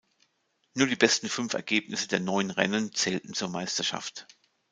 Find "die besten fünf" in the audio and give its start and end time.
0.87-1.53